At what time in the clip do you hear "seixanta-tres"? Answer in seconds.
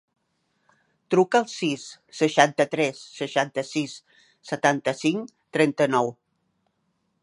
2.21-3.03